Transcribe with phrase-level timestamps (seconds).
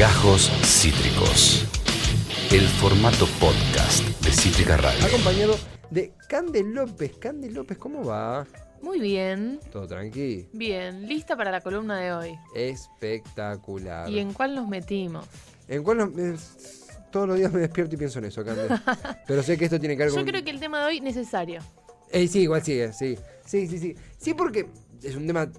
[0.00, 1.66] Gajos Cítricos.
[2.50, 5.04] El formato podcast de Cítrica Radio.
[5.04, 5.56] Acompañado
[5.90, 7.12] de Cande López.
[7.18, 8.46] Cande López, ¿cómo va?
[8.80, 10.48] Muy bien, Todo tranqui.
[10.54, 12.38] bien, lista para la columna de hoy.
[12.54, 14.08] Espectacular.
[14.08, 15.26] ¿Y en cuál nos metimos?
[15.68, 18.68] ¿En cuál no- es- todos los días me despierto y pienso en eso, Cande.
[19.26, 20.20] Pero sé que esto tiene que ver con.
[20.20, 21.60] Yo creo que el tema de hoy necesario.
[22.10, 23.18] Eh, sí, igual sigue, sí.
[23.44, 23.94] Sí, sí, sí.
[24.16, 24.66] Sí, porque
[25.02, 25.50] es un tema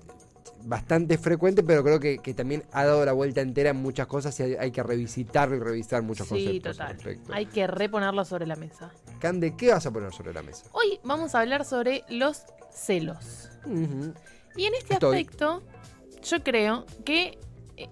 [0.63, 4.39] bastante frecuente, pero creo que, que también ha dado la vuelta entera en muchas cosas
[4.39, 6.95] y hay, hay que revisitarlo y revisar muchos Sí, conceptos al total.
[7.03, 7.33] respecto.
[7.33, 8.91] Hay que reponerlo sobre la mesa.
[9.19, 10.65] Cande, ¿qué vas a poner sobre la mesa?
[10.71, 13.49] Hoy vamos a hablar sobre los celos.
[14.55, 15.17] Y en este Estoy.
[15.19, 15.61] aspecto,
[16.23, 17.37] yo creo que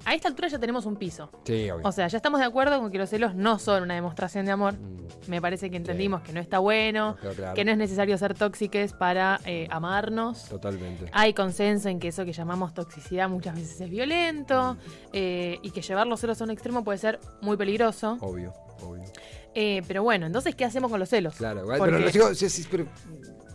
[0.06, 1.30] a esta altura ya tenemos un piso.
[1.46, 1.88] Sí, obvio.
[1.88, 4.52] O sea, ya estamos de acuerdo con que los celos no son una demostración de
[4.52, 4.74] amor.
[4.76, 7.54] Mm, Me parece que entendimos que no está bueno, claro.
[7.54, 10.46] que no es necesario ser tóxiques para eh, amarnos.
[10.50, 11.06] Totalmente.
[11.14, 14.78] Hay consenso en que eso que llamamos toxicidad muchas veces es violento
[15.14, 18.18] eh, y que llevar los celos a un extremo puede ser muy peligroso.
[18.22, 19.04] Obvio, obvio.
[19.56, 21.36] Eh, pero bueno, entonces, ¿qué hacemos con los celos?
[21.36, 22.86] Claro, igual, Porque- pero, lo sigo- sí, sí, pero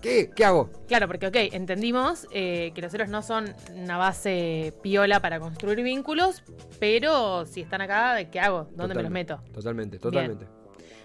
[0.05, 0.31] ¿qué?
[0.35, 0.71] ¿Qué hago?
[0.87, 5.83] Claro, porque, ok, entendimos eh, que los celos no son una base piola para construir
[5.83, 6.43] vínculos,
[6.79, 8.69] pero si están acá, ¿qué hago?
[8.77, 9.41] ¿Dónde me los meto?
[9.53, 10.47] Totalmente, totalmente.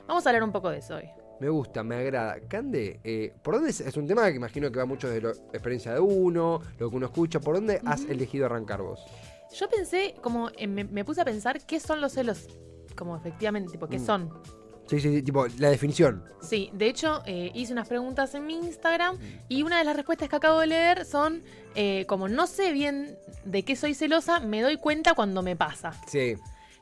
[0.08, 1.10] Vamos a hablar un poco de eso hoy.
[1.40, 2.38] Me gusta, me agrada.
[2.50, 5.30] Cande, eh, ¿por dónde es, es un tema que imagino que va mucho de la
[5.30, 7.40] experiencia de uno, lo que uno escucha?
[7.40, 9.00] ¿Por dónde has elegido arrancar vos?
[9.58, 12.48] Yo pensé, como, me, me puse a pensar qué son los celos,
[12.96, 14.06] como efectivamente, tipo, ¿qué Mm.
[14.06, 14.34] son?
[14.90, 16.24] Sí, sí, sí, tipo, la definición.
[16.42, 20.30] Sí, de hecho eh, hice unas preguntas en mi Instagram y una de las respuestas
[20.30, 21.44] que acabo de leer son,
[21.76, 25.94] eh, como no sé bien de qué soy celosa, me doy cuenta cuando me pasa.
[26.08, 26.36] Sí.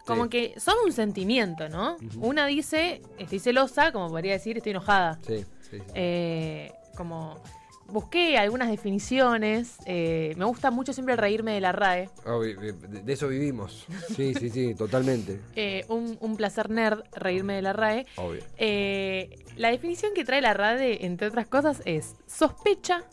[0.05, 1.97] Como sí, que son un sentimiento, ¿no?
[2.21, 5.19] Una dice, estoy celosa, como podría decir, estoy enojada.
[5.27, 5.83] Sí, sí, sí.
[5.93, 7.43] Eh, como
[7.89, 12.09] busqué algunas definiciones, eh, me gusta mucho siempre reírme de la RAE.
[12.25, 13.85] Obvio, de, eso vivimos.
[14.15, 15.39] Sí, sí, sí, totalmente.
[15.55, 18.05] Eh, un, un placer nerd reírme de la RAE.
[18.17, 18.43] Obvio.
[18.57, 23.03] Eh, la definición que trae la RADE, entre otras cosas, es sospecha,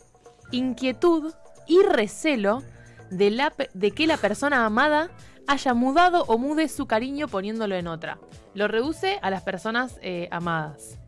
[0.51, 1.33] inquietud
[1.67, 2.63] y recelo
[3.11, 5.11] de, la, de que la persona amada
[5.47, 8.19] haya mudado o mude su cariño poniéndolo en otra.
[8.53, 9.99] Lo reduce a las personas
[10.31, 10.99] amadas.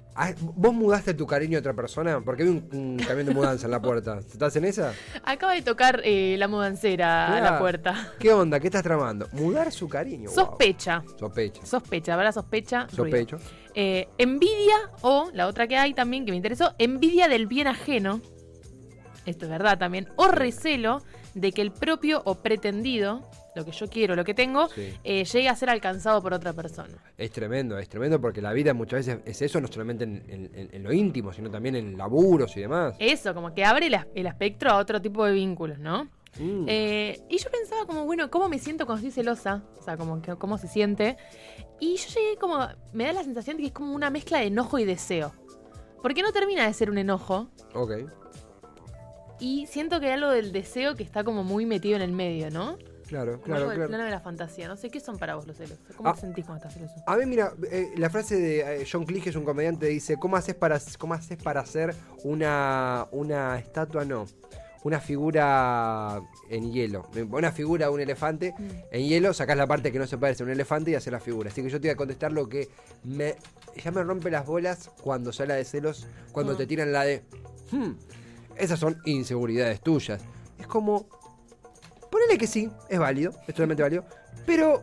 [0.41, 2.21] ¿Vos mudaste tu cariño a otra persona?
[2.21, 4.19] Porque vi un, un camión de mudanza en la puerta.
[4.19, 4.93] ¿Estás en esa?
[5.25, 7.51] Acaba de tocar eh, la mudancera a Mirá.
[7.53, 8.13] la puerta.
[8.19, 8.59] ¿Qué onda?
[8.61, 9.29] ¿Qué estás tramando?
[9.33, 10.31] Mudar su cariño.
[10.31, 10.35] wow.
[10.35, 11.05] Sospecha.
[11.19, 11.67] Sospecha.
[11.67, 12.87] Sospecha, verdad sospecha.
[12.89, 13.39] Sospecho.
[13.75, 18.21] Eh, envidia o, la otra que hay también que me interesó, envidia del bien ajeno.
[19.27, 20.09] Esto es verdad también.
[20.17, 21.03] O recelo
[21.35, 24.95] de que el propio o pretendido, lo que yo quiero, lo que tengo, Sí.
[25.03, 26.95] eh, llegue a ser alcanzado por otra persona.
[27.19, 30.51] Es tremendo, es tremendo porque la vida muchas veces es eso, no solamente en, en-
[30.55, 32.95] en- en lo íntimo, sino también en laburos y demás.
[32.99, 36.05] Eso, como que abre el espectro a otro tipo de vínculos, ¿no?
[36.39, 36.67] Mm.
[36.69, 39.63] Eh, y yo pensaba como, bueno, ¿cómo me siento cuando estoy celosa?
[39.79, 41.17] O sea, como que cómo se siente.
[41.81, 42.59] Y yo llegué como,
[42.93, 45.33] me da la sensación de que es como una mezcla de enojo y deseo.
[46.03, 47.93] Porque no termina de ser un enojo, Ok.
[49.39, 52.51] Y siento que hay algo del deseo que está como muy metido en el medio,
[52.51, 52.79] ¿no?
[53.07, 53.89] Claro, claro, algo del claro.
[53.89, 54.67] plano de la fantasía.
[54.69, 55.79] No sé, ¿qué son para vos los celos?
[55.97, 56.15] ¿Cómo Ah.
[56.15, 56.95] te sentís cuando estás celoso?
[57.07, 60.37] A ver, mira, eh, la frase de eh, John Cleese, es un comediante, dice, ¿cómo
[60.37, 61.95] haces para, cómo haces para hacer
[62.25, 64.05] una, una estatua?
[64.05, 64.27] No,
[64.83, 67.09] una figura en hielo.
[67.31, 68.69] Una figura de un elefante Mm.
[68.91, 71.21] en hielo, sacás la parte que no se parece a un elefante y haces la
[71.21, 71.51] figura.
[71.51, 72.69] Así que yo te voy a contestar lo que
[73.05, 73.37] me,
[73.83, 76.57] ya me rompe las bolas cuando se habla de celos, cuando Mm.
[76.57, 77.23] te tiran la de,
[77.73, 77.93] "Hmm,
[78.57, 80.21] esas son inseguridades tuyas.
[80.59, 81.07] Es como,
[82.27, 84.05] ponele que sí, es válido, es totalmente válido,
[84.45, 84.83] pero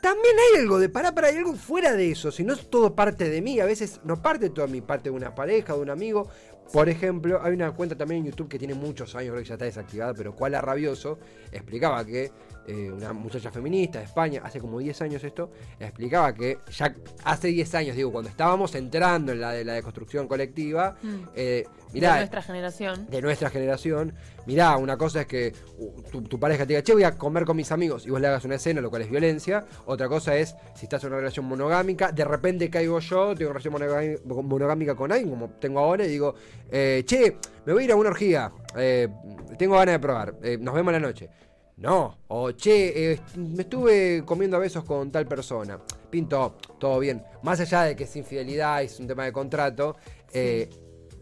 [0.00, 2.30] también hay algo de pará, para hay algo fuera de eso.
[2.30, 5.16] Si no es todo parte de mí, a veces no parte toda mi parte de
[5.16, 6.28] una pareja, de un amigo.
[6.72, 9.54] Por ejemplo, hay una cuenta también en YouTube que tiene muchos años, creo que ya
[9.54, 11.18] está desactivada, pero Cuala Rabioso
[11.52, 12.32] explicaba que
[12.66, 16.94] eh, una muchacha feminista de España, hace como 10 años esto, explicaba que ya
[17.24, 21.28] hace 10 años, digo, cuando estábamos entrando en la de la deconstrucción colectiva, Mm.
[21.34, 23.06] eh, de nuestra generación.
[23.08, 24.14] de nuestra generación,
[24.46, 27.44] mirá, una cosa es que uh, tu, tu pareja te diga, che, voy a comer
[27.44, 29.64] con mis amigos y vos le hagas una escena, lo cual es violencia.
[29.86, 33.60] Otra cosa es, si estás en una relación monogámica, de repente caigo yo, tengo una
[33.86, 36.34] relación monogámica con alguien, como tengo ahora, y digo,
[36.70, 39.08] eh, che, me voy a ir a una orgía, eh,
[39.56, 41.28] tengo ganas de probar, nos vemos la noche.
[41.76, 45.80] No, o che, eh, me estuve comiendo a besos con tal persona.
[46.08, 47.22] Pinto, todo bien.
[47.42, 49.96] Más allá de que es infidelidad, es un tema de contrato,
[50.32, 50.70] eh,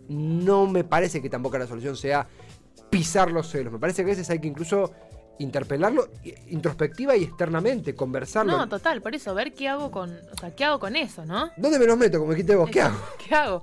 [0.09, 2.27] no me parece que tampoco la solución sea
[2.91, 3.73] pisar los celos.
[3.73, 4.93] Me parece que a veces hay que incluso
[5.39, 6.11] interpelarlo
[6.49, 8.57] introspectiva y externamente, conversarlo.
[8.57, 11.51] No, total, por eso, ver qué hago con, o sea, qué hago con eso, ¿no?
[11.57, 12.19] ¿Dónde me los meto?
[12.19, 12.99] Como dijiste vos, ¿qué hago?
[13.27, 13.63] ¿Qué hago?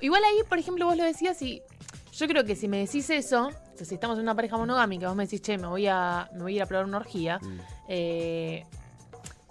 [0.00, 1.62] Igual ahí, por ejemplo, vos lo decías y
[2.12, 3.50] yo creo que si me decís eso,
[3.80, 6.42] sea, si estamos en una pareja monogámica, vos me decís, che, me voy a, me
[6.42, 7.58] voy a ir a probar una orgía, Mm.
[7.88, 8.66] eh,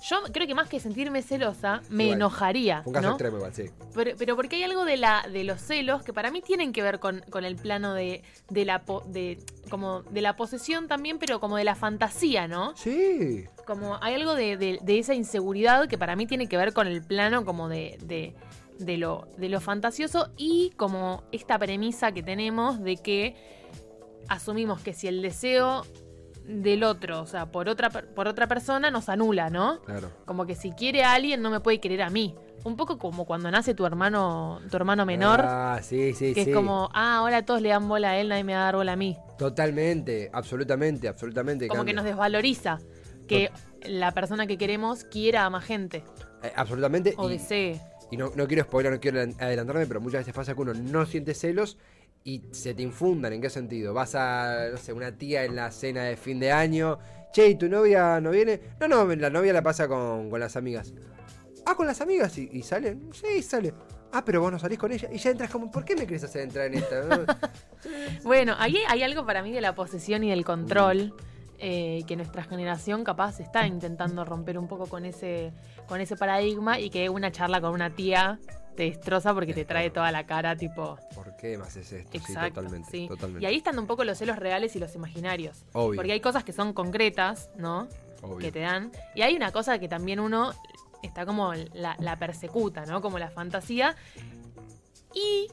[0.01, 2.15] Yo creo que más que sentirme celosa, me Igual.
[2.19, 2.83] enojaría.
[2.85, 3.13] Un caso ¿no?
[3.15, 3.65] extremo igual, sí.
[3.93, 6.81] Pero, pero porque hay algo de la de los celos que para mí tienen que
[6.81, 9.39] ver con, con el plano de, de la po- de
[9.69, 12.73] como de la posesión también, pero como de la fantasía, ¿no?
[12.77, 13.43] Sí.
[13.67, 16.87] Como hay algo de, de- de esa inseguridad que para mí tiene que ver con
[16.87, 18.33] el plano como de, de,
[18.77, 23.35] de lo, de lo fantasioso y como esta premisa que tenemos de que
[24.29, 25.83] asumimos que si el deseo
[26.45, 29.81] del otro, o sea, por otra, por otra persona nos anula, ¿no?
[29.81, 30.09] Claro.
[30.25, 32.35] Como que si quiere a alguien no me puede querer a mí.
[32.63, 36.49] Un poco como cuando nace tu hermano, tu hermano menor, Ah, sí, sí, que sí.
[36.49, 38.75] es como, ah, ahora todos le dan bola a él, nadie me va a dar
[38.75, 39.15] bola a mí.
[39.37, 41.67] Totalmente, absolutamente, absolutamente.
[41.67, 42.79] Como que nos desvaloriza
[43.27, 43.51] que
[43.87, 46.03] la persona que queremos quiera a más gente
[46.43, 47.13] Eh, absolutamente.
[47.17, 47.79] o y- desee.
[48.11, 51.05] Y no, no quiero spoiler, no quiero adelantarme, pero muchas veces pasa que uno no
[51.05, 51.77] siente celos
[52.23, 53.33] y se te infundan.
[53.33, 53.93] ¿En qué sentido?
[53.93, 56.99] Vas a, no sé, una tía en la cena de fin de año.
[57.31, 58.59] Che, ¿y tu novia no viene?
[58.79, 60.93] No, no, la novia la pasa con, con las amigas.
[61.65, 63.09] Ah, con las amigas y, y salen.
[63.13, 63.73] Sí, sale.
[64.11, 65.07] Ah, pero vos no salís con ella.
[65.11, 67.03] Y ya entras como, ¿por qué me querés hacer entrar en esta?
[67.03, 67.25] no?
[68.23, 71.13] Bueno, ahí hay algo para mí de la posesión y del control.
[71.61, 75.51] eh, que nuestra generación capaz está intentando romper un poco con ese,
[75.87, 78.39] con ese paradigma y que una charla con una tía
[78.75, 82.17] te destroza porque te trae toda la cara tipo ¿Por qué me haces esto?
[82.17, 83.07] Exacto, sí, totalmente, sí.
[83.07, 83.43] totalmente.
[83.43, 85.65] Y ahí están un poco los celos reales y los imaginarios.
[85.73, 85.97] Obvio.
[85.97, 87.87] Porque hay cosas que son concretas, ¿no?
[88.21, 88.37] Obvio.
[88.37, 88.91] Que te dan.
[89.15, 90.53] Y hay una cosa que también uno
[91.03, 93.01] está como la, la persecuta, ¿no?
[93.01, 93.95] Como la fantasía.
[95.13, 95.47] Y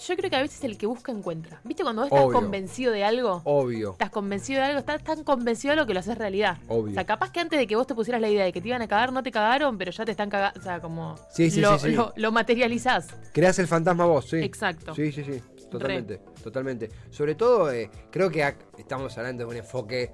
[0.00, 1.60] yo creo que a veces el que busca encuentra.
[1.64, 2.40] ¿Viste cuando vos estás Obvio.
[2.40, 3.42] convencido de algo?
[3.44, 3.92] Obvio.
[3.92, 6.58] Estás convencido de algo, estás tan convencido de lo que lo haces realidad.
[6.68, 6.90] Obvio.
[6.92, 8.68] O sea, capaz que antes de que vos te pusieras la idea de que te
[8.68, 10.58] iban a cagar, no te cagaron, pero ya te están cagando.
[10.58, 11.16] O sea, como.
[11.30, 11.94] Sí, sí, lo, sí, sí.
[11.96, 13.08] Lo, lo materializás.
[13.32, 14.38] Creas el fantasma vos, sí.
[14.38, 14.94] Exacto.
[14.94, 15.42] Sí, sí, sí.
[15.70, 16.90] Totalmente, totalmente.
[17.10, 20.12] Sobre todo, eh, creo que estamos hablando de un enfoque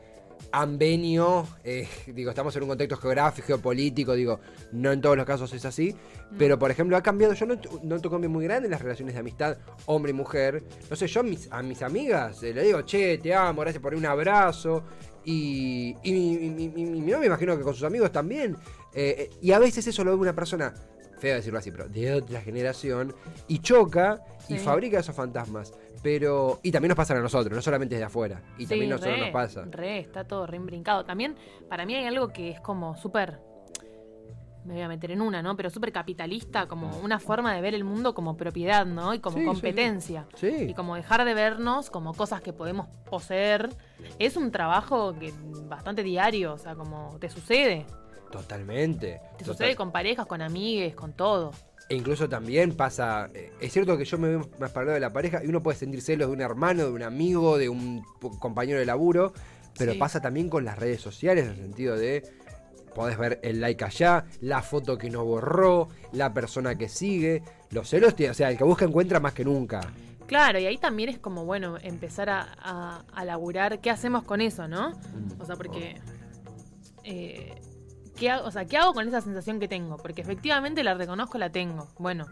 [0.53, 4.41] ambenio, eh, digo, estamos en un contexto geográfico, geopolítico, digo,
[4.73, 5.95] no en todos los casos es así,
[6.39, 9.15] pero por ejemplo ha cambiado, yo noto, noto un cambio muy grande en las relaciones
[9.15, 9.57] de amistad
[9.87, 13.19] hombre y mujer, no sé, yo a mis, a mis amigas eh, le digo, che,
[13.19, 14.83] te amo, gracias por un abrazo,
[15.25, 18.57] y, y mi, mi, mi- mi novia me imagino que con sus amigos también,
[18.95, 20.75] eh, eh, y a veces eso lo ve una persona,
[21.21, 23.15] feo decirlo así, pero de otra generación,
[23.47, 25.73] y choca y fabrica esos fantasmas.
[26.03, 26.61] Pero.
[26.63, 28.41] Y también nos pasa a nosotros, no solamente desde afuera.
[28.57, 29.65] Y Sí, también a nosotros re, nos pasa.
[29.71, 31.05] Re, está todo re imbrincado.
[31.05, 31.37] También,
[31.69, 33.39] para mí hay algo que es como súper.
[34.65, 35.57] Me voy a meter en una, ¿no?
[35.57, 39.15] Pero súper capitalista, como una forma de ver el mundo como propiedad, ¿no?
[39.15, 39.47] Y como Sí, sí.
[39.47, 40.27] competencia.
[40.37, 40.67] Sí.
[40.71, 43.71] Y como dejar de vernos como cosas que podemos poseer.
[44.19, 45.33] Es un trabajo que
[45.67, 47.87] bastante diario, o sea, como te sucede.
[48.31, 49.21] Totalmente.
[49.39, 51.53] Te Total- sucede con parejas, con amigues, con todo.
[51.89, 53.29] E incluso también pasa.
[53.35, 55.77] eh, Es cierto que yo me veo más para de la pareja y uno puede
[55.77, 58.03] sentir celos de un hermano, de un amigo, de un
[58.39, 59.33] compañero de laburo.
[59.77, 59.99] Pero Sí.
[59.99, 62.23] pasa también con las redes sociales, en el sentido de.
[62.95, 67.43] Podés ver el like allá, la foto que no borró, la persona que sigue.
[67.71, 69.81] Los celos, o sea, el que busca encuentra más que nunca.
[70.27, 74.41] Claro, y ahí también es como, bueno, empezar a, a, a laburar qué hacemos con
[74.41, 74.91] eso, ¿no?
[74.91, 75.41] Mm.
[75.41, 76.01] O sea, porque.
[77.05, 77.55] eh,
[78.21, 79.97] ¿qué hago, o sea, ¿qué hago con esa sensación que tengo?
[79.97, 81.89] Porque efectivamente la reconozco, la tengo.
[81.99, 82.27] Bueno,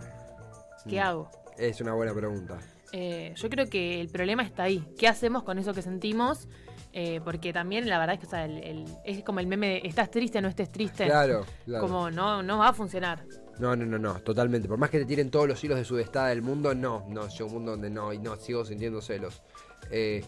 [0.88, 1.05] ¿qué Mm.
[1.05, 1.31] hago?
[1.56, 2.58] Es una buena pregunta.
[2.93, 4.87] Eh, yo creo que el problema está ahí.
[4.99, 6.46] ¿Qué hacemos con eso que sentimos?
[6.93, 9.69] Eh, porque también la verdad es que o sea, el- el- es como el meme
[9.69, 11.05] de estás triste, no estés triste.
[11.06, 11.87] Claro, claro.
[11.87, 13.25] Como no, no va a funcionar.
[13.59, 14.68] No, no, no, no, totalmente.
[14.68, 17.47] Por más que te tiren todos los hilos de sudestada del mundo, no, no, yo
[17.47, 19.42] un mundo donde no, y no, sigo sintiendo celos.
[19.90, 20.25] Eh,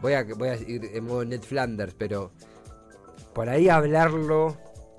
[0.00, 2.32] voy, a, voy a ir en modo Ned Flanders, pero
[3.34, 4.56] por ahí hablarlo,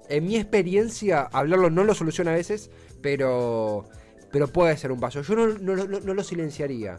[0.09, 2.69] en mi experiencia, hablarlo no lo soluciona a veces,
[3.01, 3.85] pero,
[4.31, 5.21] pero puede ser un paso.
[5.21, 6.97] Yo no, no, no- no lo silenciaría.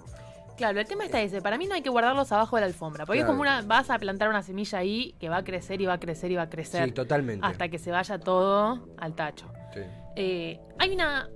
[0.56, 1.42] Claro, el tema está ese.
[1.42, 3.04] Para mí no hay que guardarlos abajo de la alfombra.
[3.04, 3.60] Porque es como una.
[3.60, 6.36] Vas a plantar una semilla ahí que va a crecer y va a crecer y
[6.36, 6.86] va a crecer.
[6.86, 7.46] Sí, totalmente.
[7.46, 9.46] hasta que se vaya todo al tacho.
[9.74, 9.80] Sí.
[10.16, 11.28] Eh, hay una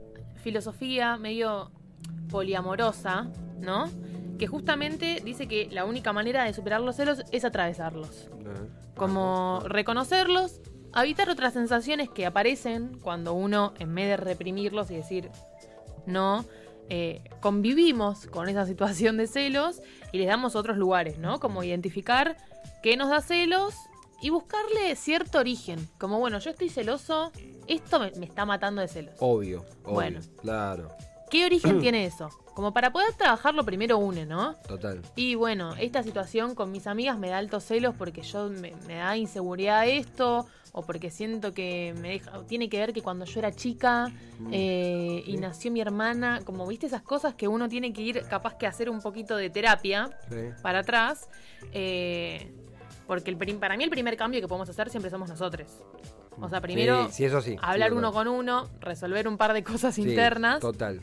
[0.42, 1.70] filosofía medio
[2.30, 3.26] poliamorosa,
[3.60, 3.90] ¿no?
[4.40, 8.30] Que justamente dice que la única manera de superar los celos es atravesarlos.
[8.96, 10.62] Como reconocerlos,
[10.96, 15.30] evitar otras sensaciones que aparecen cuando uno, en vez de reprimirlos y decir
[16.06, 16.46] no,
[16.88, 21.38] eh, convivimos con esa situación de celos y les damos otros lugares, ¿no?
[21.38, 22.38] Como identificar
[22.82, 23.74] qué nos da celos
[24.22, 25.86] y buscarle cierto origen.
[25.98, 27.30] Como, bueno, yo estoy celoso,
[27.66, 29.14] esto me, me está matando de celos.
[29.18, 30.20] Obvio, obvio, Bueno.
[30.40, 30.88] claro,
[31.30, 32.28] ¿Qué origen tiene eso?
[32.54, 34.54] Como para poder trabajarlo primero une, ¿no?
[34.68, 35.00] total.
[35.16, 38.96] Y bueno, esta situación con mis amigas me da altos celos porque yo me, me
[38.96, 43.40] da inseguridad esto, o porque siento que me deja, tiene que ver que cuando yo
[43.40, 44.12] era chica
[44.52, 48.54] eh, y nació mi hermana, como viste esas cosas que uno tiene que ir capaz
[48.54, 50.36] que hacer un poquito de terapia Sí.
[50.62, 51.28] para atrás,
[51.72, 52.52] eh,
[53.06, 55.66] porque el para mí el primer cambio que podemos hacer siempre somos nosotros.
[56.38, 57.56] O sea, primero Sí, sí, eso sí.
[57.60, 60.60] hablar uno con uno, resolver un par de cosas internas.
[60.60, 61.00] Total.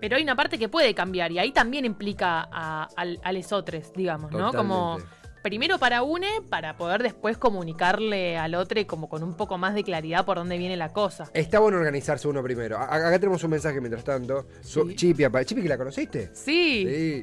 [0.00, 3.92] Pero hay una parte que puede cambiar y ahí también implica a, al- a lesotres,
[3.94, 4.50] digamos, ¿no?
[4.52, 4.98] Como
[5.42, 9.84] primero para une, para poder después comunicarle al otro como con un poco más de
[9.84, 11.30] claridad por dónde viene la cosa.
[11.34, 12.78] Está bueno organizarse uno primero.
[12.78, 14.46] A- Acá tenemos un mensaje mientras tanto.
[14.62, 14.80] Sí.
[14.96, 16.30] Chipi, Chipi, que la conociste.
[16.34, 17.22] Sí, Sí.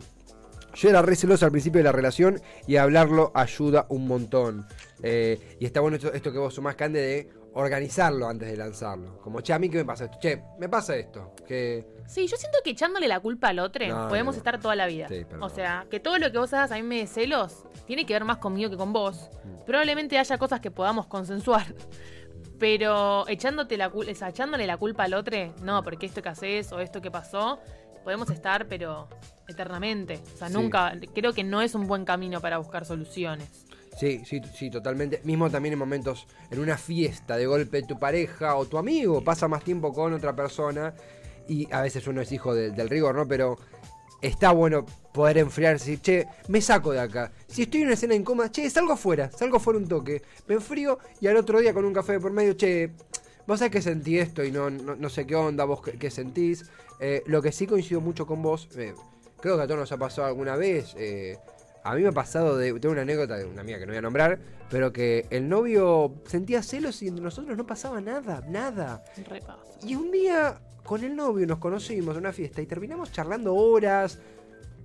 [0.75, 4.67] Yo era re celoso al principio de la relación y hablarlo ayuda un montón.
[5.04, 9.20] Eh, y está bueno esto, esto que vos sumás, Cande, de organizarlo antes de lanzarlo.
[9.20, 10.18] Como, che, a mí qué me pasa esto.
[10.22, 11.34] Che, me pasa esto.
[11.48, 14.38] Que sí, yo siento que echándole la culpa al otro No, podemos no.
[14.38, 15.08] estar toda la vida.
[15.08, 18.06] Sí, o sea, que todo lo que vos hagas a mí me dé celos tiene
[18.06, 19.30] que ver más conmigo que con vos.
[19.44, 19.66] Mm.
[19.66, 21.66] Probablemente haya cosas que podamos consensuar.
[22.60, 26.72] Pero echándote la, o sea, echándole la culpa al otro, no, porque esto que haces
[26.72, 27.60] o esto que pasó,
[28.04, 29.10] podemos estar, pero
[29.48, 30.22] eternamente.
[30.34, 30.54] O sea, Sí.
[30.56, 33.66] nunca, creo que no es un buen camino para buscar soluciones.
[34.00, 35.22] Sí, sí, sí, totalmente.
[35.24, 39.48] Mismo también en momentos, en una fiesta, de golpe tu pareja o tu amigo pasa
[39.48, 40.94] más tiempo con otra persona
[41.48, 43.27] y a veces uno es hijo de- del rigor, ¿no?
[43.27, 43.58] Pero
[44.22, 47.32] está bueno poder enfriarse y che, me saco de acá.
[47.48, 51.00] Si estoy en una escena incómoda, che, salgo afuera, salgo afuera un toque, me enfrío
[51.20, 52.92] y al otro día con un café por medio, che,
[53.48, 56.12] vos sabés que sentí esto y no, no, no sé qué onda, vos qué, qué
[56.12, 56.66] sentís.
[57.00, 58.94] Eh, lo que sí coincido mucho con vos, eh,
[59.42, 60.94] creo que a todos nos ha pasado alguna vez.
[60.98, 61.38] eh,
[61.84, 62.74] a mí me ha pasado de.
[62.79, 66.15] Tengo una anécdota de una amiga que no voy a nombrar, pero que el novio
[66.25, 69.03] sentía celos y entre nosotros no pasaba nada, nada.
[69.29, 69.77] Repaso.
[69.84, 74.19] Y un día con el novio nos conocimos en una fiesta y terminamos charlando horas,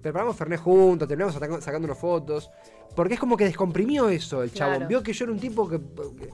[0.00, 2.50] preparamos Fernet juntos, terminamos sacándonos fotos,
[2.94, 4.74] porque es como que descomprimió eso el chabón.
[4.76, 4.88] Claro.
[4.88, 5.78] Vio que yo era un tipo que.
[5.80, 6.30] que-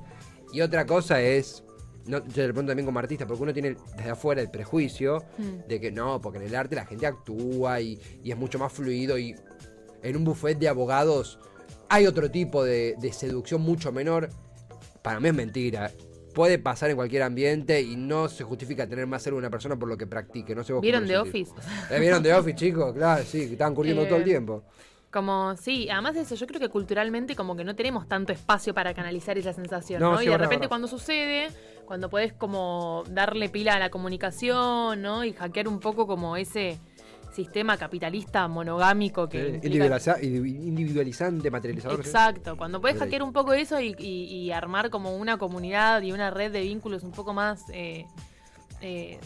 [0.53, 1.63] Y otra cosa es.
[2.07, 5.69] No, yo le pregunto también como artista, porque uno tiene desde afuera el prejuicio Mm.
[5.69, 8.73] de que no, porque en el arte la gente actúa y, y es mucho más
[8.73, 9.37] fluido y
[10.03, 11.39] en un buffet de abogados
[11.89, 14.29] hay otro tipo de, de seducción mucho menor.
[15.03, 15.91] Para mí es mentira.
[16.35, 19.89] Puede pasar en cualquier ambiente y no se justifica tener más ser una persona por
[19.89, 20.55] lo que practique.
[20.55, 21.51] No sé vos ¿Vieron The sentís.
[21.51, 21.53] Office?
[21.91, 22.95] Eh, ¿Vieron The Office, chicos?
[22.95, 24.65] Claro, sí, que estaban curtiendo Eh, todo el tiempo.
[25.11, 28.75] Como, sí, además de eso, yo creo que culturalmente como que no tenemos tanto espacio
[28.75, 30.19] para canalizar esa sensación, No, ¿no?
[30.19, 30.69] sí, y de repente verdad.
[30.69, 31.49] cuando sucede,
[31.87, 35.25] cuando podés como darle pila a la comunicación, ¿no?
[35.25, 36.79] Y hackear un poco como ese
[37.39, 39.61] sistema capitalista monogámico que...
[39.63, 42.03] Implica- individualiza- individualizante, materializador.
[42.03, 42.09] ¿sí?
[42.11, 42.99] Exacto, cuando ahí.
[42.99, 46.63] hackear un poco eso y, y- y armar como una comunidad y una red de
[46.63, 48.07] vínculos un poco más eh,
[48.81, 49.21] eh,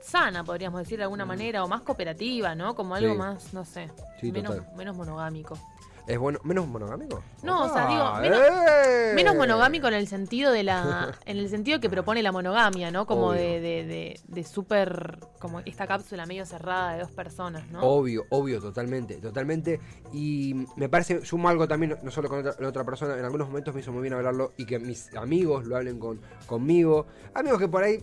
[0.00, 2.74] sana, podríamos decir de alguna manera, o más cooperativa, ¿no?
[2.74, 3.12] Como algo Mm.
[3.12, 3.18] Sí.
[3.18, 4.32] más, no sé, Sí,
[4.76, 5.58] menos monogámico.
[6.06, 6.38] ¿Es bueno?
[6.44, 7.22] ¿Menos monogámico?
[7.42, 9.12] No, o sea, digo, Ah, menos- ¡eh!
[9.14, 11.18] Menos monogámico en el sentido de la.
[11.24, 13.06] en el sentido que propone la monogamia, ¿no?
[13.06, 13.40] Como Obvio.
[13.40, 15.18] de, de, de, de súper.
[15.38, 17.80] como esta cápsula medio cerrada de dos personas, ¿no?
[17.82, 19.80] Obvio, obvio, totalmente, totalmente.
[20.12, 23.46] Y me parece, sumo algo también, no solo con otra, la otra persona, en algunos
[23.48, 27.06] momentos me hizo muy bien hablarlo y que mis amigos lo hablen con, conmigo.
[27.34, 28.02] Amigos que por ahí,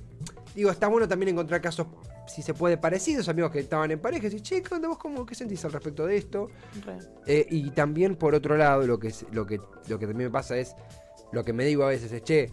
[0.55, 1.85] digo, está bueno también encontrar casos,
[2.33, 5.25] si se puede, parecidos, amigos que estaban en pareja, y che, ¿qué onda vos cómo,
[5.25, 6.47] qué sentís al respecto de esto?
[7.25, 10.31] Eh, y también, por otro lado, lo que, es- lo, que, lo que también me
[10.31, 10.75] pasa es,
[11.31, 12.49] lo que me digo a veces es, che,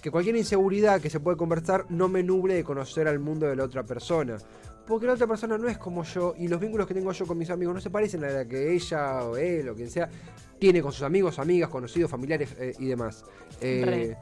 [0.00, 3.56] que cualquier inseguridad que se puede conversar no me nuble de conocer al mundo de
[3.56, 4.36] la otra persona.
[4.86, 7.36] Porque la otra persona no es como yo y los vínculos que tengo yo con
[7.36, 10.08] mis amigos no se parecen a la que ella o él o quien sea
[10.60, 13.24] tiene con sus amigos, amigas, conocidos, familiares eh, y demás.
[13.60, 14.14] Eh,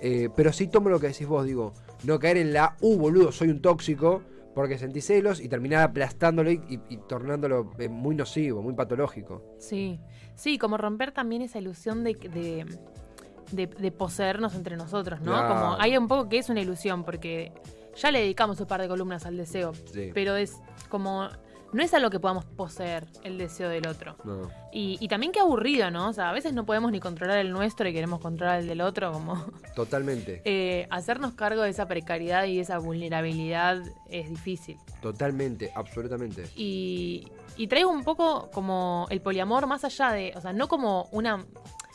[0.00, 1.72] eh, pero sí tomo lo que decís vos, digo,
[2.04, 4.22] no caer en la, uh, boludo, soy un tóxico
[4.54, 9.42] porque sentí celos y terminar aplastándolo y, y- y tornándolo eh, muy nocivo, muy patológico.
[9.58, 9.98] Sí.
[10.34, 12.14] Sí, como romper también esa ilusión de.
[12.14, 12.66] de
[13.52, 15.32] de, de poseernos entre nosotros, ¿no?
[15.32, 15.54] Claro.
[15.54, 17.52] Como hay un poco que es una ilusión, porque
[17.96, 20.10] ya le dedicamos un par de columnas al deseo, Sí.
[20.14, 20.56] pero es
[20.88, 21.28] como,
[21.72, 24.16] no es algo que podamos poseer el deseo del otro.
[24.24, 24.50] No.
[24.72, 26.08] Y, y también qué aburrido, ¿no?
[26.08, 28.80] O sea, a veces no podemos ni controlar el nuestro y queremos controlar el del
[28.80, 34.76] otro, como Totalmente, eh, hacernos cargo de esa precariedad y esa vulnerabilidad es difícil.
[35.00, 36.48] totalmente, absolutamente.
[36.56, 41.08] Y, y traigo un poco como el poliamor más allá de, o sea, no como
[41.12, 41.44] una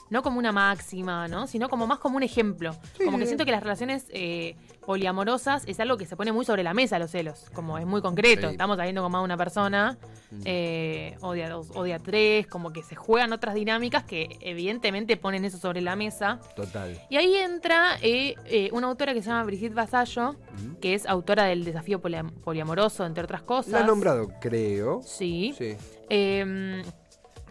[0.09, 1.47] no como una máxima, ¿no?
[1.47, 2.73] Sino como más como un ejemplo.
[2.97, 4.55] Sí, como que siento que las relaciones eh,
[4.87, 7.49] poliamorosas es algo que se pone muy sobre la mesa, los celos.
[7.53, 8.47] Como es muy concreto.
[8.47, 8.53] Sí.
[8.53, 9.97] Estamos saliendo con más de una persona,
[10.45, 14.05] eh, o de a dos, o de a tres, como que se juegan otras dinámicas
[14.05, 16.39] que evidentemente ponen eso sobre la mesa.
[16.55, 16.97] Total.
[17.09, 20.37] Y ahí entra eh, eh, una autora que se llama Brigitte Vasallo,
[20.81, 23.73] que es autora del desafío poliam- poliamoroso, entre otras cosas.
[23.73, 25.01] La ha nombrado, creo.
[25.03, 25.53] Sí.
[25.57, 25.75] Sí.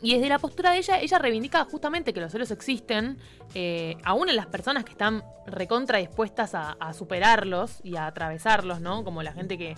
[0.03, 3.19] Y desde la postura de ella, ella reivindica justamente que los celos existen,
[3.55, 9.05] eh, aún en las personas que están recontra dispuestas a, superarlos y a atravesarlos, ¿no?
[9.05, 9.75] Como la gente que,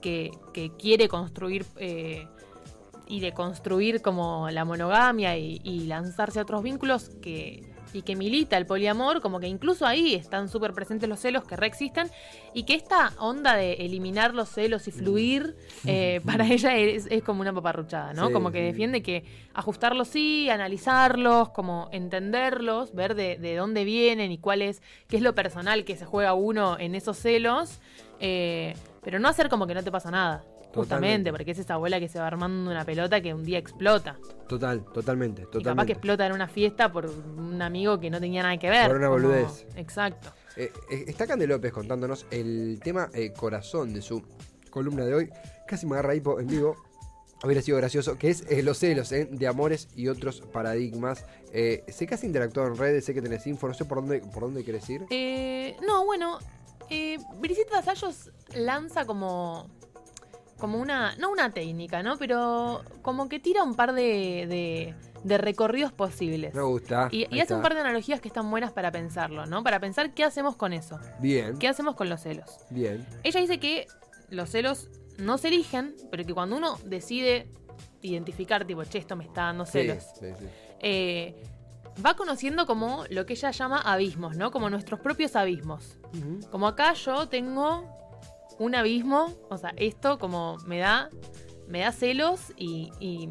[0.00, 2.26] que, quiere construir eh,
[3.06, 8.66] y deconstruir como la monogamia y lanzarse a otros vínculos que, y que milita el
[8.66, 12.08] poliamor, como que incluso ahí están súper presentes los celos que reexisten
[12.54, 15.56] y que esta onda de eliminar los celos y fluir,
[15.86, 18.28] eh, para ella es, es como una paparruchada, ¿no?
[18.28, 24.32] Sí, como que defiende que ajustarlos sí, analizarlos, como entenderlos, ver de, de dónde vienen
[24.32, 27.80] y cuál es, qué es lo personal que se juega uno en esos celos,
[28.20, 30.44] eh, pero no hacer como que no te pasa nada.
[30.74, 31.32] Justamente, Totalmente.
[31.32, 34.16] porque es esa abuela que se va armando una pelota que un día explota.
[34.48, 35.92] Total, totalmente, Y capaz que totalmente.
[35.92, 38.86] explota en una fiesta por un amigo que no tenía nada que ver.
[38.88, 39.66] Por una como- boludez.
[39.76, 40.30] Exacto.
[40.56, 44.22] Eh, eh, está Cande López contándonos el tema eh, corazón de su
[44.70, 45.30] columna de hoy.
[45.66, 46.74] Casi me agarra hipo en vivo.
[47.44, 51.26] Hubiera sido gracioso, que es eh, los celos eh, de amores y otros paradigmas.
[51.52, 54.44] Sé que has interactuado en redes, sé que tenés info, no sé por dónde, por
[54.44, 55.04] dónde querés ir.
[55.10, 56.38] Eh, no, bueno,
[56.90, 59.68] eh, Brigitte Vasallos lanza como,
[60.58, 62.16] como una, no una técnica, ¿no?
[62.18, 66.54] Pero como que tira un par de, de, de recorridos posibles.
[66.54, 67.08] Me gusta.
[67.10, 69.62] Y, y hace un par de analogías que están buenas para pensarlo, ¿no?
[69.62, 70.98] Para pensar qué hacemos con eso.
[71.20, 72.58] Bien, ¿Qué hacemos con los celos?
[72.70, 73.06] bien.
[73.24, 73.86] Ella dice que
[74.28, 77.48] los celos no se eligen, pero que cuando uno decide
[78.00, 80.46] identificar, tipo, che, esto me está dando Sí, celos, sí, sí.
[80.80, 81.42] eh,
[82.04, 84.50] va conociendo como lo que ella llama abismos, ¿no?
[84.50, 85.98] Como nuestros propios abismos.
[86.50, 87.84] Como acá yo tengo
[88.58, 91.08] un abismo, o sea, esto como me da,
[91.68, 93.28] me da celos y, y,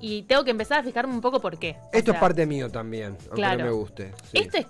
[0.00, 1.76] y tengo que empezar a fijarme un poco por qué.
[1.84, 3.58] O Esto sea, es parte mío también, aunque claro.
[3.58, 4.12] no me guste.
[4.30, 4.66] sí, Esto es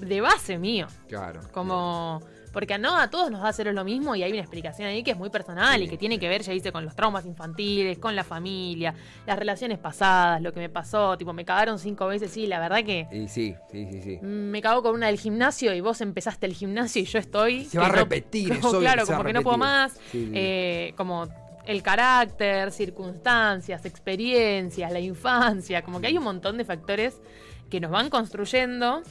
[0.00, 0.86] de base mío.
[1.08, 1.40] Claro.
[1.52, 2.20] Como.
[2.56, 5.10] Porque no a todos nos da celos lo mismo y hay una explicación ahí que
[5.10, 8.16] es muy personal y que tiene que ver, ya dice, con los traumas infantiles, con
[8.16, 8.94] la familia,
[9.26, 12.82] las relaciones pasadas, lo que me pasó, tipo, me cagaron cinco veces, sí, la verdad
[12.82, 14.18] que Y sí, sí, sí, sí.
[14.22, 17.66] me cagó con una del gimnasio y vos empezaste el gimnasio y yo estoy.
[17.66, 19.92] Se va a no- repetir, es como, obvio Claro, como que no puedo más.
[20.10, 20.30] Sí, sí.
[20.32, 21.28] eh, como
[21.66, 27.20] el carácter, circunstancias, experiencias, la infancia, como que hay un montón de factores
[27.68, 29.02] que nos van construyendo.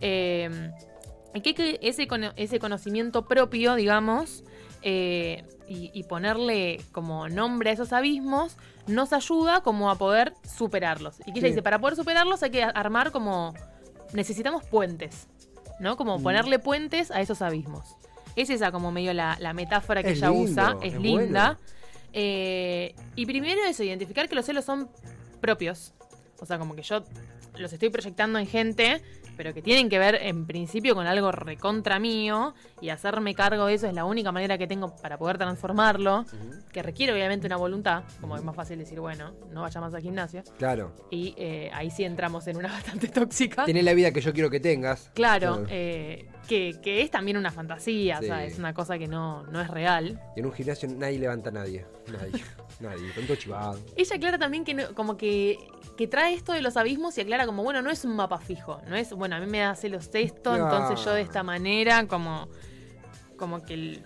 [0.00, 0.70] eh,
[1.42, 4.44] que, que ese, ese conocimiento propio, digamos,
[4.82, 11.20] eh, y, y ponerle como nombre a esos abismos, nos ayuda como a poder superarlos.
[11.26, 11.52] Y que ella Sí.
[11.52, 13.54] dice, para poder superarlos hay que armar como...
[14.14, 15.26] Necesitamos puentes,
[15.80, 15.92] ¿no?
[15.92, 15.96] Mm.
[15.98, 17.96] Como ponerle puentes a esos abismos.
[18.36, 21.58] Es esa como medio la, la metáfora que Es ella lindo, usa, es, es linda.
[21.58, 21.78] bueno.
[22.14, 24.88] Eh, y primero eso, identificar que los celos son
[25.42, 25.92] propios.
[26.40, 27.04] O sea, como que yo
[27.58, 29.02] los estoy proyectando en gente,
[29.38, 33.74] pero que tienen que ver en principio con algo recontra mío y hacerme cargo de
[33.74, 36.26] eso es la única manera que tengo para poder transformarlo,
[36.72, 40.02] que requiere obviamente una voluntad, como es más fácil decir, bueno, no vaya más al
[40.02, 40.42] gimnasio.
[40.58, 40.92] Claro.
[41.10, 43.64] Y eh, ahí sí entramos en una bastante tóxica.
[43.64, 45.10] Tenés la vida que yo quiero que tengas.
[45.14, 48.52] Claro, eh, que, que es también una fantasía, o sea, Sí.
[48.52, 50.20] es una cosa que no, no es real.
[50.36, 51.86] Y en un gimnasio nadie levanta a nadie.
[52.10, 52.42] Nadie.
[52.80, 53.12] nadie.
[53.26, 53.78] Todo chivado.
[53.96, 55.58] Ella aclara también que no- como que,
[55.96, 58.80] que trae esto de los abismos y aclara como, bueno, no es un mapa fijo,
[58.88, 62.48] no es, bueno, a mí me da celos esto, entonces yo de esta manera, como,
[63.36, 64.04] como que el-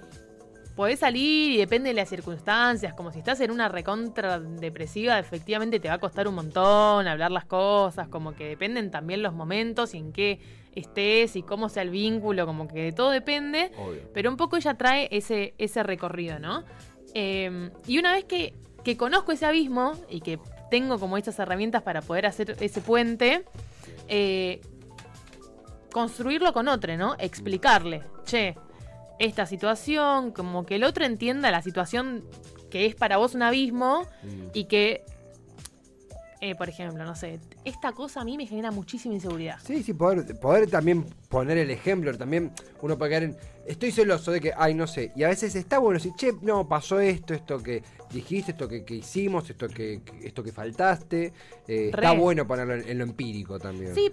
[0.77, 5.79] podés salir y depende de las circunstancias, como si estás en una recontra depresiva, efectivamente
[5.81, 9.93] te va a costar un montón hablar las cosas, como que dependen también los momentos
[9.95, 10.41] y en qué
[10.75, 13.71] estés y cómo sea el vínculo, como que de todo depende.
[13.77, 14.01] Obvio.
[14.15, 16.65] Pero un poco ella trae ese, ese recorrido, ¿no?
[17.13, 20.39] Eh, y una vez que, que conozco ese abismo y que
[20.71, 23.45] tengo como estas herramientas para poder hacer ese puente,
[24.09, 24.63] eh,
[25.93, 27.15] construirlo con otro, ¿no?
[27.19, 28.57] Explicarle, che,
[29.19, 32.25] esta situación, como que el otro entienda la situación
[32.71, 34.47] que es para vos un abismo Mm.
[34.55, 35.05] y que,
[36.41, 39.59] eh, por ejemplo, no sé, esta cosa a mí me genera muchísima inseguridad.
[39.65, 42.13] Sí, sí, poder, poder también poner el ejemplo.
[42.17, 42.51] También
[42.81, 43.37] uno puede caer en.
[43.65, 45.13] Estoy celoso de que, ay, no sé.
[45.15, 48.85] Y a veces está bueno decir, che, no, pasó esto, esto que dijiste, esto que,
[48.85, 51.33] que hicimos, esto que, que- esto que faltaste.
[51.69, 53.95] Eh, está bueno ponerlo en, en lo empírico también.
[53.95, 54.11] Sí,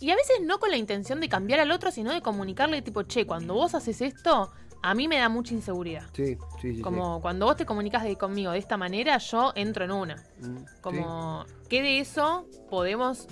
[0.00, 3.02] y a veces no con la intención de cambiar al otro, sino de comunicarle tipo,
[3.02, 4.50] che, cuando vos haces esto,
[4.82, 6.04] a mí me da mucha inseguridad.
[6.12, 6.80] Sí, sí, sí.
[6.82, 10.16] Como cuando vos te comunicas de, conmigo de esta manera, yo entro en una.
[10.40, 10.48] sí.
[10.48, 13.26] Mm, Como que de eso podemos,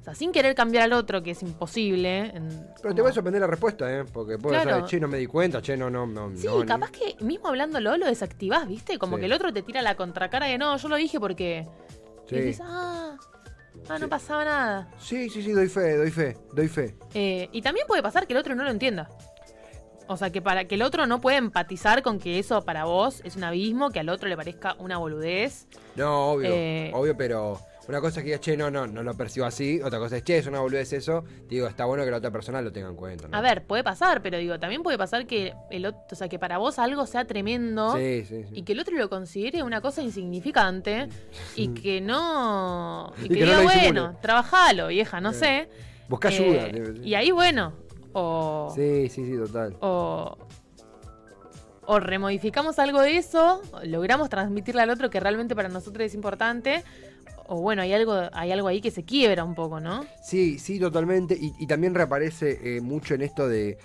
[0.00, 2.26] o sea, sin querer cambiar al otro, que es imposible.
[2.36, 2.56] en- sí.
[2.58, 4.04] Pero te como- puede sorprender la respuesta, ¿eh?
[4.04, 4.76] Porque puede Claro.
[4.78, 6.30] ser, che, no me di cuenta, che, no, no, no.
[6.36, 8.96] Sí, no, capaz que mismo hablándolo lo desactivás, ¿viste?
[8.98, 9.20] Como Sí.
[9.22, 11.66] que el otro te tira la contracara de no, yo lo dije porque.
[12.28, 12.36] Sí.
[12.36, 13.16] Y dices, ah,
[13.88, 14.90] ah, no pasaba nada.
[14.98, 16.96] Sí, sí, sí, doy fe, doy fe, doy fe.
[17.14, 19.08] Eh, y también puede pasar que el otro no lo entienda.
[20.08, 23.20] O sea, que para que el otro no pueda empatizar con que eso para vos
[23.24, 25.66] es un abismo, que al otro le parezca una boludez.
[25.96, 27.58] No, obvio, Eh, obvio, pero
[27.88, 29.80] Una cosa es que digas, che, no, no, no lo percibo así.
[29.80, 31.24] Otra cosa es, che, es una boludez eso.
[31.48, 33.28] Digo, está bueno que la otra persona lo tenga en cuenta.
[33.28, 33.36] ¿no?
[33.36, 36.38] A ver, puede pasar, pero digo, también puede pasar que el otro, o sea, que
[36.38, 38.48] para vos algo sea tremendo Sí, sí, sí.
[38.52, 41.08] y que el otro lo considere una cosa insignificante
[41.54, 43.12] y que no.
[43.22, 45.68] Y Y que, diga, bueno, trabajalo, vieja, no sé.
[46.08, 47.04] Busca Eh, ayuda.
[47.04, 47.72] y ahí, bueno,
[48.12, 48.72] o.
[48.74, 49.76] Sí, sí, sí, total.
[49.80, 50.36] o,
[51.88, 56.82] o remodificamos algo de eso, logramos transmitirle al otro que realmente para nosotros es importante,
[57.48, 60.04] o bueno, hay algo, hay algo ahí que se quiebra un poco, ¿no?
[60.22, 61.36] Sí, sí, totalmente.
[61.38, 63.78] Y, también reaparece eh, mucho en esto de.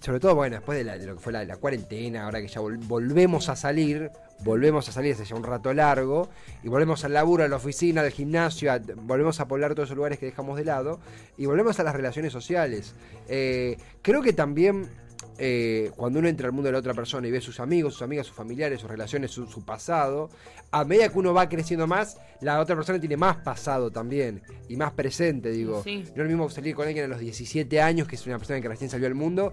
[0.00, 3.48] Sobre todo, bueno, después de, lo que fue la, cuarentena, ahora que ya vol- volvemos
[3.48, 4.12] a salir,
[4.44, 6.28] volvemos a salir hace ya un rato largo,
[6.62, 10.20] y volvemos al laburo, a la oficina, al gimnasio, volvemos a poblar todos esos lugares
[10.20, 11.00] que dejamos de lado,
[11.36, 12.94] y volvemos a las relaciones sociales.
[13.26, 14.88] Eh, creo que también
[15.38, 18.02] eh, cuando uno entra al mundo de la otra persona y ve sus amigos, sus
[18.02, 20.30] amigas, sus familiares, sus relaciones, su, su pasado,
[20.70, 24.76] a medida que uno va creciendo más, la otra persona tiene más pasado también y
[24.76, 25.82] más presente, digo.
[25.82, 26.04] Sí.
[26.04, 28.60] No es lo mismo salir con alguien a los 17 años, que es una persona
[28.60, 29.52] que recién salió al mundo,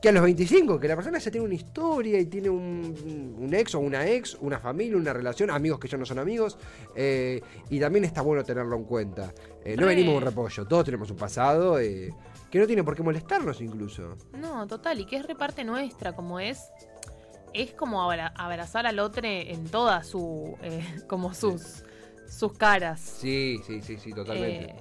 [0.00, 3.54] que a los 25, que la persona ya tiene una historia y tiene un, un
[3.54, 6.58] ex o una ex, una familia, una relación, amigos que ya no son amigos,
[6.94, 9.32] eh, y también está bueno tenerlo en cuenta.
[9.64, 12.12] Eh, no venimos un repollo, todos tenemos un pasado eh,
[12.50, 14.16] que no tiene por qué molestarnos incluso.
[14.32, 16.60] No, total, y que es reparte nuestra, como es,
[17.54, 20.56] es como abra- abrazar al otro en todas su,
[21.08, 21.82] como sus,
[22.28, 23.00] sus caras.
[23.00, 24.74] Sí, sí, sí, sí, totalmente.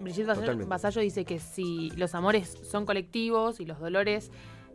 [0.00, 0.64] Brigitte Totalmente.
[0.66, 4.30] Vasallo dice que si los amores son colectivos y los dolores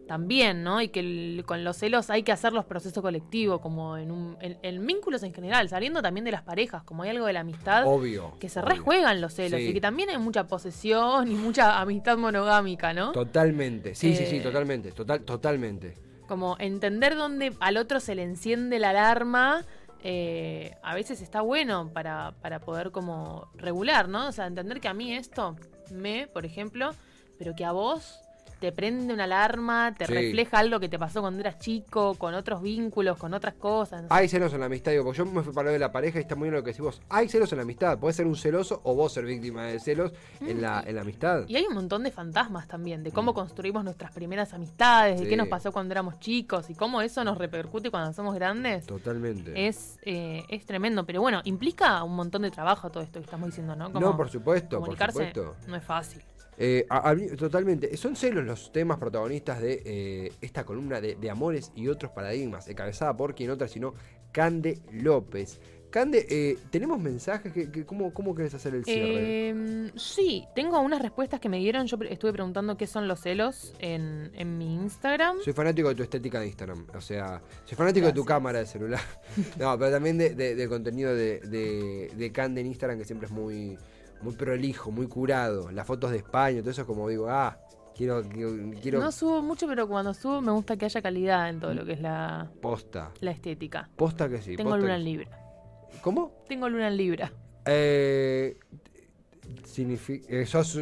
[0.08, 0.82] también, ¿no?
[0.82, 4.36] Y que el- con los celos hay que hacer los procesos colectivos, como en, un,
[4.42, 7.40] en, en vínculos en general, saliendo también de las parejas, como hay algo de la
[7.40, 8.34] amistad Obvio.
[8.38, 8.70] que se obvio.
[8.70, 9.68] rejuegan los celos Sí.
[9.68, 13.14] y que también hay mucha posesión y mucha amistad monogámica, ¿no?
[13.14, 15.94] Totalmente, sí, sí, sí, Eh, totalmente, total, totalmente.
[16.28, 19.64] Como entender dónde al otro se le enciende la alarma,
[20.06, 24.28] eh, a veces está bueno para, para poder como regular, ¿no?
[24.28, 25.56] O sea, entender que a mí esto
[25.92, 26.92] me, por ejemplo,
[27.39, 28.20] pero que a vos
[28.63, 30.13] te prende una alarma, te Sí.
[30.13, 34.06] refleja algo que te pasó cuando eras chico, con otros vínculos, con otras cosas.
[34.08, 36.17] Hay celos en la amistad, digo, porque yo me fui para lo de la pareja
[36.17, 37.02] y está muy bien lo que decís vos.
[37.10, 40.13] Hay celos en la amistad, puedes ser un celoso o vos ser víctima de celos
[40.39, 41.43] en la, en la amistad.
[41.49, 45.30] Y hay un montón de fantasmas también, de cómo construimos nuestras primeras amistades, de Mm.
[45.30, 48.86] Qué nos pasó cuando éramos chicos y cómo eso nos repercute cuando somos grandes.
[48.86, 49.67] Totalmente.
[49.67, 53.47] Es, eh, es tremendo, pero bueno, implica un montón de trabajo todo esto que estamos
[53.47, 53.89] diciendo, ¿no?
[53.89, 55.56] no, por supuesto, por comunicarse supuesto.
[55.67, 56.21] no es fácil.
[56.58, 57.96] Eh, a- a mí- totalmente.
[57.98, 62.68] Son celos los temas protagonistas de eh, esta columna de, de Amores y otros paradigmas,
[62.68, 63.94] encabezada por quien otra sino
[64.32, 65.60] Cande López.
[65.89, 67.54] Cande, eh, ¿tenemos mensajes?
[67.54, 69.50] que que- cómo, ¿Cómo querés hacer el cierre?
[69.52, 71.86] Eh, sí, tengo unas respuestas que me dieron.
[71.86, 75.38] Yo estuve preguntando qué son los celos en, en mi Instagram.
[75.44, 76.88] Soy fanático de tu estética de Instagram.
[76.96, 79.02] O sea, soy fanático de tu cámara de celular.
[79.60, 83.28] No, pero también de- de- del contenido de, de, de Cande en Instagram, que siempre
[83.28, 83.78] es muy,
[84.24, 85.72] muy prolijo, muy curado.
[85.72, 87.58] Las fotos de España, todo eso es como digo, ah,
[87.96, 88.24] quiero,
[88.82, 91.86] quiero, No subo mucho, pero cuando subo me gusta que haya calidad en todo lo
[91.86, 93.12] que es la, posta.
[93.20, 93.90] la estética.
[93.96, 94.56] Posta que sí.
[94.56, 95.10] Tengo posta luna en sí.
[95.10, 95.40] Libra.
[96.02, 96.44] ¿Cómo?
[96.48, 97.32] Tengo luna en Libra.
[97.66, 98.58] Eh,
[99.64, 100.80] significa, eh, sos,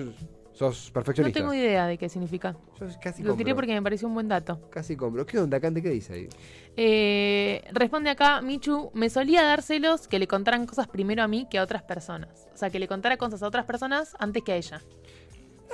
[0.61, 2.55] sos No tengo idea de qué significa.
[2.79, 4.69] Yo casi Lo tiré porque me pareció un buen dato.
[4.69, 5.25] Casi compro.
[5.25, 5.81] ¿Qué onda, Cante?
[5.81, 6.29] ¿Qué dice ahí?
[6.77, 11.47] Eh, responde acá, Michu, me solía dar celos que le contaran cosas primero a mí
[11.49, 12.47] que a otras personas.
[12.53, 14.81] O sea, que le contara cosas a otras personas antes que a ella.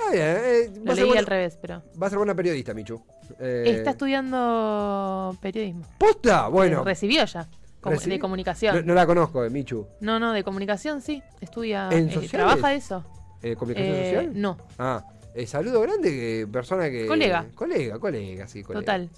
[0.00, 1.82] Ah, bien, eh, Lo a ser leí buena, al revés, pero...
[2.00, 3.02] va a ser buena periodista, Michu.
[3.40, 5.82] Eh, Está estudiando periodismo.
[5.98, 6.48] ¿Posta?
[6.48, 6.82] Bueno.
[6.82, 7.48] Eh, Recibió ya.
[7.80, 8.12] com- ¿Recibí?
[8.16, 8.76] de comunicación.
[8.76, 9.86] No, no la conozco, eh, Michu.
[10.00, 11.22] No, no, de comunicación sí.
[11.40, 11.88] Estudia.
[11.90, 12.30] ¿En eh, sociales?
[12.30, 13.04] trabaja eso.
[13.42, 14.32] Eh, ¿Comunicación Eh, social?
[14.34, 17.06] No, Ah, eh, saludo grande, que persona que...
[17.06, 17.46] Colega.
[17.54, 18.80] Colega, colega, sí, colega.
[18.80, 19.10] total.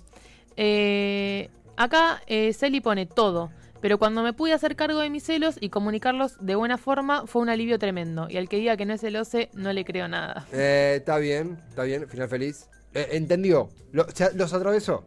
[0.56, 3.50] Eh, acá eh, Celi pone todo.
[3.80, 7.40] Pero cuando me pude hacer cargo de mis celos y comunicarlos de buena forma, fue
[7.40, 8.26] un alivio tremendo.
[8.28, 10.46] Y al que diga que no es celose, no le creo nada.
[10.52, 12.68] Eh, está bien, está bien, final feliz.
[12.92, 13.70] Eh, entendió.
[13.92, 15.06] Lo- o sea, ¿Los atravesó?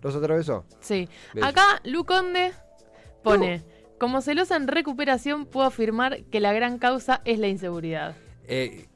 [0.00, 0.64] ¿Los atravesó?
[0.80, 1.06] Sí.
[1.34, 1.46] Bello.
[1.46, 2.52] Acá Lu Conde
[3.22, 3.62] pone.
[3.98, 8.14] Como celosa en recuperación, puedo afirmar que la gran causa es la inseguridad.
[8.46, 8.86] Eh,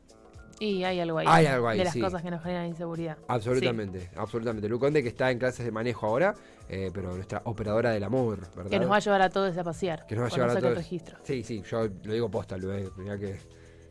[0.61, 1.27] Y hay algo ahí.
[1.29, 2.01] Hay algo ahí, De las sí.
[2.01, 3.17] cosas que nos generan inseguridad.
[3.29, 4.69] absolutamente, absolutamente.
[4.69, 6.35] Luconde que está en clases de manejo ahora,
[6.69, 8.65] eh, pero nuestra operadora del amor, ¿verdad?
[8.65, 8.71] Sí.
[8.71, 10.05] Que nos va a llevar a todos a pasear.
[10.07, 10.75] Que nos va a llevar a todos.
[10.77, 11.17] registro.
[11.23, 13.31] Sí, sí, yo lo digo posta, eh, tenía que...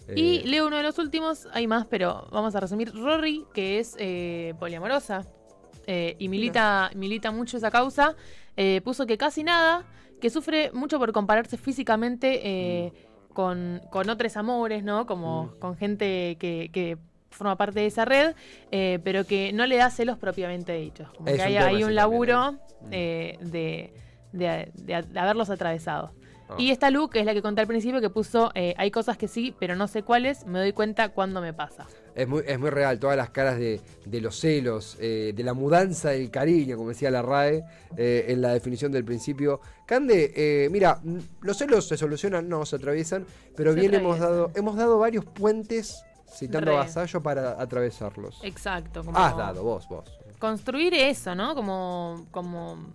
[0.10, 2.94] eh, Y leo uno de los últimos, hay más, pero vamos a resumir.
[2.94, 5.26] Rory, que es eh, poliamorosa
[5.88, 8.16] eh, y milita, milita mucho esa causa,
[8.58, 9.86] eh, puso que casi nada,
[10.22, 12.94] que sufre mucho por compararse físicamente eh,
[13.34, 15.06] con, con otros amores, ¿no?
[15.06, 15.60] Como Mm.
[15.60, 16.98] con gente que, que
[17.30, 18.34] forma parte de esa red,
[18.72, 21.08] eh, pero que no le da celos propiamente dichos.
[21.14, 22.52] Como Es que hay, hay un laburo ¿eh?
[22.82, 22.88] Mm.
[22.92, 23.94] eh, de,
[24.32, 26.12] de- de- de haberlos atravesado.
[26.50, 26.56] Ah.
[26.58, 29.18] Y esta Lu, que es la que conté al principio, que puso, eh, hay cosas
[29.18, 31.86] que sí, pero no sé cuáles, me doy cuenta cuando me pasa.
[32.18, 35.54] Es muy, es muy real, todas las caras de, de los celos, eh, de la
[35.54, 37.64] mudanza del cariño, como decía la RAE,
[37.96, 39.62] eh, en la definición del principio.
[39.86, 41.00] Cande, eh, mira,
[41.42, 43.24] los celos se solucionan, no se atraviesan,
[43.56, 46.78] pero Se bien hemos dado, hemos dado varios puentes, citando Re.
[46.78, 48.40] a Vasallo, para atravesarlos.
[48.42, 49.04] Exacto.
[49.06, 50.12] Como Has dado, vos, vos.
[50.40, 51.54] Construir eso, ¿no?
[51.54, 52.94] Como, como...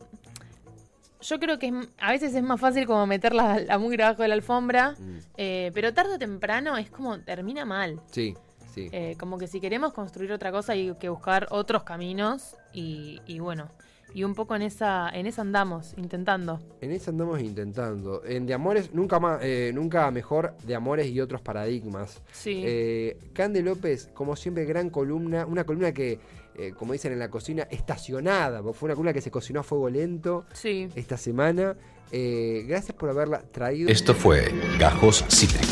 [1.20, 4.22] Yo creo que es a veces es más fácil como meter la, la mugre abajo
[4.22, 8.00] de la alfombra, Mm, eh, pero tarde o temprano es como termina mal.
[8.10, 8.34] Sí,
[8.74, 8.88] sí.
[8.92, 13.38] Eh, como que si queremos construir otra cosa hay que buscar otros caminos y, y
[13.38, 13.68] bueno,
[14.14, 16.60] y un poco en esa, en esa andamos, intentando.
[16.80, 18.22] En eso andamos intentando.
[18.24, 22.20] En De Amores, nunca más, eh, nunca mejor de Amores y otros paradigmas.
[22.32, 22.62] Sí.
[22.64, 25.46] Eh, Cande López, como siempre, gran columna.
[25.46, 26.18] Una columna que,
[26.56, 28.62] eh, como dicen en la cocina, estacionada.
[28.62, 30.88] porque Fue una columna que se cocinó a fuego lento sí.
[30.94, 31.74] esta semana.
[32.10, 33.88] Eh, gracias por haberla traído.
[33.88, 35.71] Esto fue Gajos Cítricos.